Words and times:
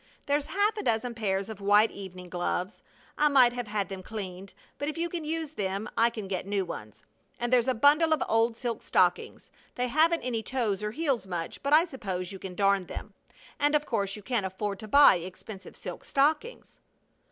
There's 0.25 0.47
half 0.47 0.75
a 0.77 0.81
dozen 0.83 1.13
pairs 1.13 1.47
of 1.47 1.61
white 1.61 1.91
evening 1.91 2.27
gloves! 2.27 2.81
I 3.19 3.27
might 3.27 3.53
have 3.53 3.67
had 3.67 3.87
them 3.87 4.01
cleaned, 4.01 4.51
but 4.79 4.87
if 4.89 4.97
you 4.97 5.09
can 5.09 5.23
use 5.23 5.51
them 5.51 5.87
I 5.95 6.09
can 6.09 6.27
get 6.27 6.47
new 6.47 6.65
ones. 6.65 7.03
And 7.39 7.53
there's 7.53 7.67
a 7.67 7.75
bundle 7.75 8.11
of 8.11 8.23
old 8.27 8.57
silk 8.57 8.81
stockings! 8.81 9.51
They 9.75 9.89
haven't 9.89 10.23
any 10.23 10.41
toes 10.41 10.81
or 10.81 10.89
heels 10.89 11.27
much, 11.27 11.61
but 11.61 11.71
I 11.71 11.85
suppose 11.85 12.31
you 12.31 12.39
can 12.39 12.55
darn 12.55 12.87
them. 12.87 13.13
And 13.59 13.75
of 13.75 13.85
course 13.85 14.15
you 14.15 14.23
can't 14.23 14.43
afford 14.43 14.79
to 14.79 14.87
buy 14.87 15.17
expensive 15.17 15.75
silk 15.75 16.03
stockings!" 16.03 16.79